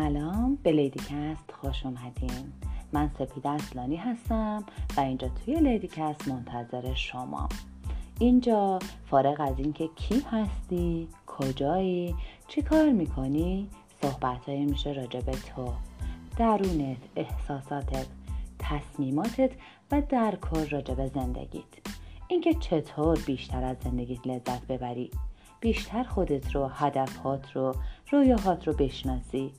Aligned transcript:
سلام 0.00 0.58
به 0.62 0.72
لیدیکست 0.72 1.52
خوش 1.52 1.86
اومدین. 1.86 2.52
من 2.92 3.10
سپید 3.18 3.46
اصلانی 3.46 3.96
هستم 3.96 4.64
و 4.96 5.00
اینجا 5.00 5.28
توی 5.28 5.54
لیدیکست 5.54 6.28
منتظر 6.28 6.94
شما. 6.94 7.48
اینجا 8.18 8.78
فارغ 9.06 9.40
از 9.40 9.58
اینکه 9.58 9.88
کی 9.96 10.22
هستی 10.30 11.08
کجایی 11.26 12.14
چی 12.48 12.62
کار 12.62 12.92
می‌کنی 12.92 13.68
صحبتهایی 14.02 14.64
میشه 14.64 14.92
راجع 14.92 15.20
به 15.20 15.32
تو. 15.32 15.72
درونت 16.36 17.02
احساساتت 17.16 18.06
تصمیماتت 18.58 19.50
و 19.90 20.02
در 20.08 20.34
کل 20.36 20.68
راجع 20.68 20.94
به 20.94 21.06
زندگیت. 21.06 21.64
اینکه 22.28 22.54
چطور 22.54 23.18
بیشتر 23.26 23.64
از 23.64 23.76
زندگیت 23.84 24.26
لذت 24.26 24.66
ببری. 24.66 25.10
بیشتر 25.60 26.02
خودت 26.02 26.54
رو 26.54 26.66
هدفهات 26.66 27.52
رو 27.52 27.74
رویاهات 28.10 28.68
رو 28.68 28.74
بشناسی. 28.74 29.52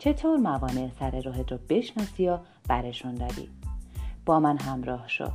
چطور 0.00 0.36
موانع 0.36 0.90
سر 1.00 1.20
راهت 1.20 1.52
رو 1.52 1.58
بشناسی 1.68 2.28
و 2.28 2.38
برشون 2.68 3.14
داری 3.14 3.48
با 4.26 4.40
من 4.40 4.58
همراه 4.58 5.08
شو. 5.08 5.30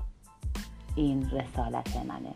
این 0.96 1.30
رسالت 1.30 1.98
منه. 1.98 2.34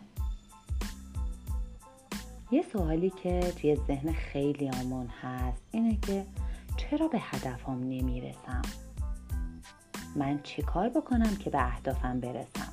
یه 2.50 2.62
سوالی 2.72 3.10
که 3.10 3.40
توی 3.40 3.76
ذهن 3.76 4.12
خیلی 4.12 4.70
آمون 4.70 5.06
هست 5.06 5.62
اینه 5.70 5.96
که 5.96 6.26
چرا 6.76 7.08
به 7.08 7.18
هدفم 7.20 7.78
نمی‌رسم؟ 7.78 8.62
من 10.16 10.40
چی 10.42 10.62
کار 10.62 10.88
بکنم 10.88 11.36
که 11.36 11.50
به 11.50 11.66
اهدافم 11.66 12.20
برسم؟ 12.20 12.72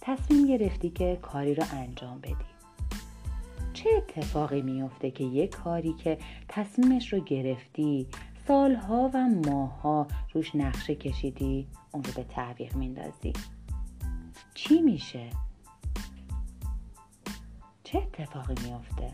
تصمیم 0.00 0.46
گرفتی 0.46 0.90
که 0.90 1.18
کاری 1.22 1.54
رو 1.54 1.64
انجام 1.72 2.20
بدی. 2.20 2.53
چه 3.74 3.90
اتفاقی 3.96 4.62
میافته 4.62 5.10
که 5.10 5.24
یک 5.24 5.50
کاری 5.50 5.92
که 5.92 6.18
تصمیمش 6.48 7.12
رو 7.12 7.20
گرفتی 7.20 8.06
سالها 8.48 9.10
و 9.14 9.28
ماهها 9.28 10.06
روش 10.32 10.54
نقشه 10.54 10.94
کشیدی 10.94 11.66
اون 11.92 12.04
رو 12.04 12.12
به 12.16 12.24
تعویق 12.24 12.76
میندازی؟ 12.76 13.32
چی 14.54 14.82
میشه؟ 14.82 15.30
چه 17.84 17.98
اتفاقی 17.98 18.54
میافته؟ 18.64 19.12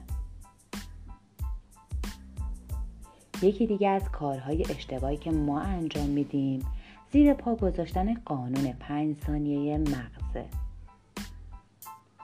یکی 3.42 3.66
دیگه 3.66 3.88
از 3.88 4.10
کارهای 4.12 4.64
اشتباهی 4.70 5.16
که 5.16 5.30
ما 5.30 5.60
انجام 5.60 6.06
میدیم 6.06 6.66
زیر 7.12 7.34
پا 7.34 7.54
گذاشتن 7.54 8.14
قانون 8.14 8.72
پنج 8.72 9.16
ثانیه 9.26 9.78
مغزه. 9.78 10.46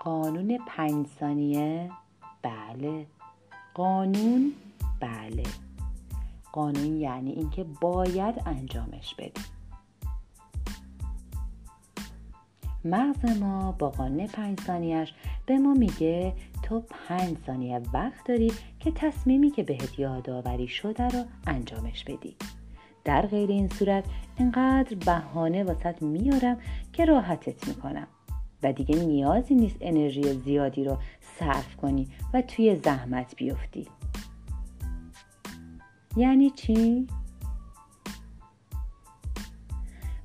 قانون 0.01 0.59
پنج 0.67 1.07
ثانیه 1.07 1.91
بله. 2.47 3.07
قانون 3.75 4.53
بله. 5.01 5.43
قانون 6.53 6.97
یعنی 6.97 7.33
اینکه 7.33 7.65
باید 7.81 8.43
انجامش 8.47 9.15
بدی 9.15 9.43
مغز 12.85 13.41
ما 13.41 13.73
با 13.73 13.91
قانون 13.91 14.27
پنج 14.27 14.61
ثانیهش 14.61 15.15
به 15.47 15.59
ما 15.59 15.75
میگه 15.75 16.33
تو 16.63 16.81
پنج 16.81 17.37
ثانیه 17.47 17.81
وقت 17.93 18.27
داری 18.29 18.53
که 18.81 18.91
تصمیمی 18.91 19.51
که 19.51 19.63
بهت 19.63 19.99
یادآوری 19.99 20.69
شده 20.69 21.09
رو 21.09 21.25
انجامش 21.47 22.05
بدی. 22.05 22.37
در 23.05 23.27
غیر 23.27 23.51
این 23.51 23.69
صورت 23.69 24.05
اینقدر 24.37 24.97
بهانه 24.97 25.65
واسط 25.65 26.03
میارم 26.03 26.59
که 26.93 27.05
راحتت 27.05 27.69
می‌کنم. 27.69 28.07
و 28.63 28.73
دیگه 28.73 28.97
نیازی 28.97 29.55
نیست 29.55 29.77
انرژی 29.81 30.23
زیادی 30.23 30.85
رو 30.85 30.99
صرف 31.39 31.77
کنی 31.77 32.09
و 32.35 32.43
توی 32.43 32.77
زحمت 32.77 33.37
بیفتی. 33.37 33.89
یعنی 36.17 36.51
چی؟ 36.51 37.07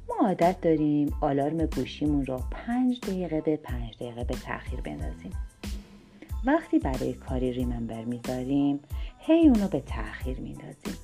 ما 0.10 0.28
عادت 0.28 0.62
داریم 0.62 1.14
آلارم 1.22 1.66
گوشیمون 1.66 2.26
رو 2.26 2.40
پنج 2.52 3.00
دقیقه 3.00 3.42
به 3.42 3.58
پنج 3.58 3.96
دقیقه 3.96 4.24
به 4.24 4.34
تاخیر 4.34 4.82
بندازیم. 4.82 5.32
وقتی 6.46 6.80
برای 6.80 7.14
کاری 7.14 7.52
ریممبر 7.52 8.06
می‌ذاریم 8.06 8.80
هی 9.20 9.48
اونو 9.48 9.68
به 9.68 9.80
تاخیر 9.80 10.40
میندازیم. 10.40 10.96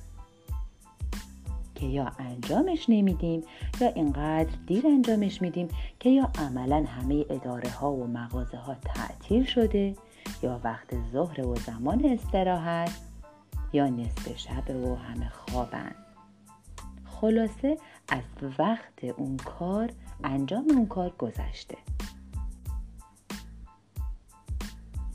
که 1.80 1.86
یا 1.86 2.12
انجامش 2.18 2.84
نمیدیم 2.88 3.42
یا 3.80 3.88
اینقدر 3.88 4.56
دیر 4.66 4.86
انجامش 4.86 5.42
میدیم 5.42 5.68
که 6.00 6.10
یا 6.10 6.30
عملا 6.38 6.84
همه 6.88 7.24
اداره 7.30 7.70
ها 7.70 7.92
و 7.92 8.06
مغازه 8.06 8.56
ها 8.56 8.74
تعطیل 8.74 9.44
شده 9.44 9.94
یا 10.42 10.60
وقت 10.64 10.94
ظهر 11.12 11.46
و 11.46 11.54
زمان 11.54 12.04
استراحت 12.04 13.00
یا 13.72 13.86
نصف 13.86 14.36
شب 14.36 14.70
و 14.70 14.94
همه 14.94 15.28
خوابن. 15.28 15.94
خلاصه 17.04 17.78
از 18.08 18.24
وقت 18.58 19.04
اون 19.04 19.36
کار 19.36 19.90
انجام 20.24 20.64
اون 20.70 20.86
کار 20.86 21.12
گذشته. 21.18 21.76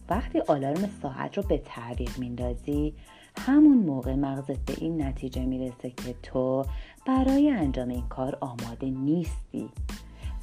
وقتی 0.10 0.40
آلارم 0.40 0.90
ساعت 1.02 1.38
رو 1.38 1.44
به 1.44 1.58
تعویق 1.58 2.18
میندازی 2.18 2.94
همون 3.38 3.78
موقع 3.78 4.16
مغزت 4.16 4.66
به 4.66 4.74
این 4.78 5.02
نتیجه 5.02 5.46
می‌رسه 5.46 5.90
که 5.90 6.16
تو 6.24 6.66
برای 7.06 7.50
انجام 7.50 7.90
این 7.90 8.08
کار 8.08 8.38
آماده 8.42 8.90
نیستی 8.90 9.70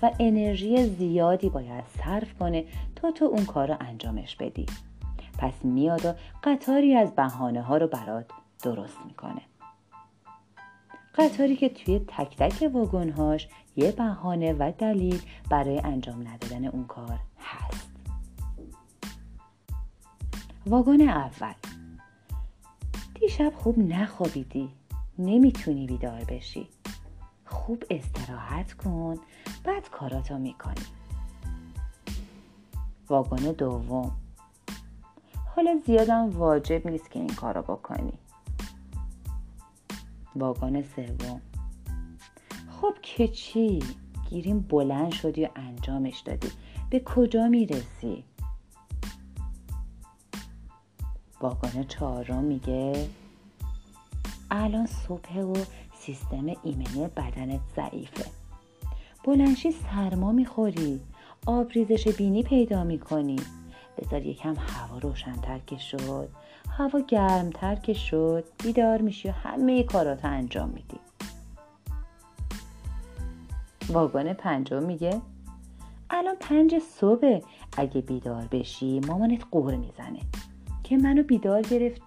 و 0.03 0.11
انرژی 0.21 0.87
زیادی 0.87 1.49
باید 1.49 1.85
صرف 2.05 2.39
کنه 2.39 2.65
تا 2.97 3.11
تو 3.11 3.25
اون 3.25 3.45
کار 3.45 3.69
رو 3.69 3.77
انجامش 3.81 4.37
بدی. 4.37 4.67
پس 5.39 5.65
میاد 5.65 6.07
و 6.07 6.15
قطاری 6.45 6.95
از 6.95 7.15
بهانه 7.15 7.63
ها 7.63 7.77
رو 7.77 7.87
برات 7.87 8.27
درست 8.63 8.99
می‌کنه. 9.07 9.41
قطاری 11.15 11.57
که 11.57 11.69
توی 11.69 11.99
تک 11.99 12.37
تک 12.37 12.71
واگنهاش 12.75 13.49
یه 13.77 13.93
بهانه 13.93 14.53
و 14.53 14.73
دلیل 14.79 15.23
برای 15.51 15.81
انجام 15.85 16.29
ندادن 16.29 16.65
اون 16.65 16.85
کار 16.85 17.19
هست. 17.41 17.91
واگن 20.67 21.01
اول. 21.01 21.55
دیشب 23.21 23.53
خوب 23.57 23.79
نخوابیدی. 23.79 24.69
نمی‌تونی 25.19 25.87
بیدار 25.87 26.25
بشی. 26.25 26.69
خوب 27.47 27.85
استراحت 27.91 28.73
کن. 28.73 29.15
بعد 29.65 29.91
کاراتو 29.91 30.39
می‌کنی. 30.39 30.85
واگن 33.09 33.53
دوم. 33.53 34.17
حالا 35.57 35.81
زیادم 35.87 36.31
واجب 36.31 36.87
نیست 36.87 37.11
که 37.11 37.19
این 37.19 37.35
کارو 37.35 37.63
بکنی. 37.63 38.13
واگن 40.37 40.83
سوم. 40.83 41.41
خب 42.71 42.95
که 43.03 43.29
چی؟ 43.29 43.83
گیریم 44.29 44.61
بلند 44.61 45.13
شدی 45.13 45.45
و 45.45 45.49
انجامش 45.57 46.21
دادی. 46.21 46.49
به 46.91 47.01
کجا 47.01 47.49
می‌رسی؟ 47.49 48.25
واگن 51.41 51.83
چهارم 51.83 52.45
میگه 52.45 53.09
الان 54.51 54.87
صبح 54.87 55.39
و 55.39 55.55
سیستم 55.99 56.47
ایمنی 56.63 57.09
بدنت 57.17 57.61
ضعیفه. 57.77 58.25
بلنشی 59.25 59.73
سرما 59.73 60.33
می‌خوری 60.33 61.01
آبریزش 61.47 62.09
بینی 62.09 62.43
پیدا 62.43 62.85
می‌کنی. 62.85 63.37
بذار 63.99 64.27
یکم 64.27 64.55
هوا 64.59 64.99
روشنتر 64.99 65.59
که 65.59 65.79
شد 65.79 66.29
هوا 66.71 67.01
گرمتر 67.01 67.75
که 67.75 67.93
شد 67.93 68.45
بیدار 68.63 69.01
میشی 69.01 69.29
و 69.29 69.33
همه 69.33 69.83
کارات 69.83 70.25
انجام 70.25 70.69
میدی. 70.69 70.99
واگن 73.89 74.33
پنجم 74.33 74.83
میگه 74.83 75.21
الان 76.11 76.37
پنج 76.41 76.79
صبح 76.79 77.41
اگه 77.77 78.01
بیدار 78.01 78.49
بشی 78.51 79.01
مامانت 79.01 79.45
قور 79.51 79.77
می‌زنه. 79.77 80.21
که 80.91 80.97
منو 80.97 81.23
بیدار 81.23 81.63
گرفت 81.63 82.03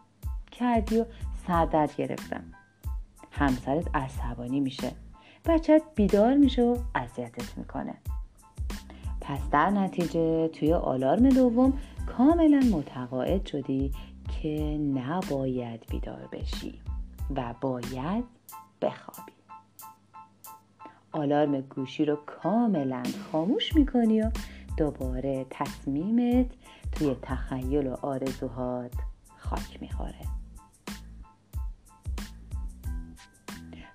کردی 0.51 0.99
و 0.99 1.05
سردرد 1.47 1.95
گرفتم. 1.95 2.43
همسرت 3.31 3.95
عصبانی 3.95 4.59
میشه. 4.59 4.91
بچت 5.45 5.81
بیدار 5.95 6.33
میشه 6.33 6.61
و 6.61 6.77
اذیتت 6.95 7.57
می‌کنه. 7.57 7.93
پس 9.21 9.39
در 9.51 9.69
نتیجه 9.69 10.47
توی 10.47 10.73
آلارم 10.73 11.29
دوم 11.29 11.73
کاملا 12.17 12.59
متقاعد 12.59 13.45
شدی 13.45 13.91
که 14.41 14.77
نباید 14.95 15.85
بیدار 15.89 16.29
بشی 16.31 16.79
و 17.35 17.53
باید 17.61 18.23
بخوابی. 18.81 19.31
آلارم 21.11 21.61
گوشی 21.61 22.05
رو 22.05 22.15
کاملا 22.15 23.03
خاموش 23.31 23.75
می‌کنی 23.75 24.21
و 24.21 24.31
دوباره 24.77 25.45
تصمیمت 25.49 26.47
توی 26.95 27.15
تخیل 27.21 27.87
و 27.87 27.93
آرزوهات 28.01 28.93
خاک 29.37 29.81
می‌خوره. 29.81 30.25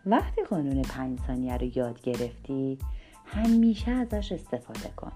وقتی 0.06 0.42
قانون 0.42 0.82
پنج 0.82 1.20
ثانیه 1.26 1.56
رو 1.56 1.78
یاد 1.78 2.02
گرفتی 2.02 2.78
همیشه 3.26 3.90
ازش 3.90 4.32
استفاده 4.32 4.88
کن. 4.96 5.12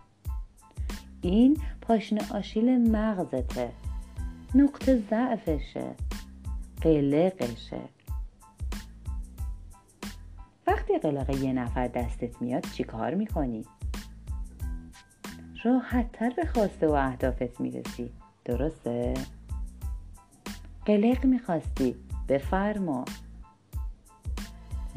این 1.21 1.61
پاشنه 1.81 2.21
آشیل 2.33 2.91
مغزته. 2.91 3.73
نقطه 4.55 5.03
ضعفشه. 5.11 5.95
قلقشه. 6.81 7.81
وقتی 10.67 10.99
قلق 10.99 11.31
یه 11.31 11.53
نفر 11.53 11.89
دستت 11.89 12.43
میاد 12.43 12.67
چی 12.73 12.85
کار 12.85 13.15
می‌کنی؟ 13.15 13.65
راحت 15.65 16.13
تر 16.13 16.31
به 16.31 16.47
خواسته 16.47 16.89
و 16.89 16.93
اهدافت 16.93 17.61
می‌رسی. 17.61 18.11
درسته؟ 18.45 19.15
قلق 20.87 21.25
می‌خواستی؟ 21.25 21.97
بفرما. 22.29 23.05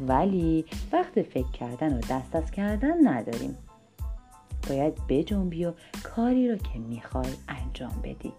ولی 0.00 0.64
وقت 0.92 1.22
فکر 1.22 1.50
کردن 1.50 1.98
و 1.98 2.00
دست 2.10 2.36
از 2.36 2.50
کردن 2.50 3.08
نداریم. 3.08 3.56
باید 4.68 5.06
بجنبی 5.08 5.64
و 5.64 5.72
کاری 6.02 6.50
رو 6.50 6.56
که 6.56 6.78
می‌خوای 6.78 7.32
انجام 7.48 8.00
بدی. 8.02 8.32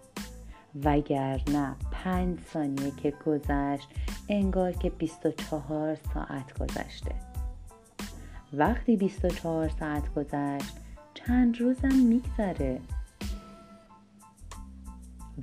وگرنه 0.84 1.76
پنج 1.92 2.38
ثانیه 2.52 2.90
که 2.90 3.14
گذشت 3.26 3.88
انگار 4.28 4.72
که 4.72 4.90
24 4.90 5.94
ساعت 6.14 6.58
گذشته. 6.58 7.14
وقتی 8.52 8.96
24 8.96 9.68
ساعت 9.68 10.14
گذشت 10.14 10.87
چند 11.26 11.60
روزم 11.60 11.94
میگذره. 11.94 12.80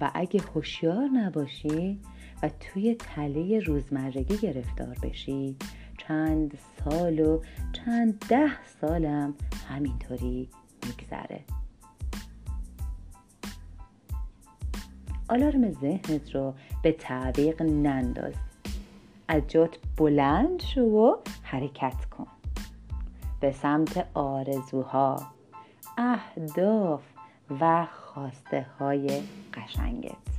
و 0.02 0.12
اگه 0.14 0.42
هوشیار 0.42 1.10
نباشی 1.14 2.00
و 2.44 2.50
توی 2.60 2.96
تله 2.96 3.60
روزمرگی 3.60 4.38
گرفتار 4.38 4.98
بشی 5.04 5.56
چند 5.98 6.58
سال 6.78 7.20
و 7.20 7.42
چند 7.74 8.20
ده 8.30 8.66
سالم 8.82 9.34
همینطوری 9.70 10.50
میگذره. 10.86 11.44
آلارم 15.30 15.72
ذهنت 15.72 16.36
رو 16.36 16.54
به 16.84 16.92
تعویق 16.92 17.62
ننداز. 17.62 18.34
از 19.28 19.48
جات 19.48 19.78
بلند 19.98 20.62
شو 20.62 20.82
و 20.82 21.16
حرکت 21.44 22.06
کن. 22.06 22.28
به 23.40 23.52
سمت 23.52 24.08
آرزوها. 24.14 25.35
اهداف 25.98 27.02
و 27.62 27.86
خواسته 27.86 28.66
های 28.80 29.22
قشنگت. 29.54 30.35